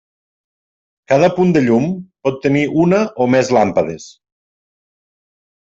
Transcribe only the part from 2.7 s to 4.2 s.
una o més làmpades.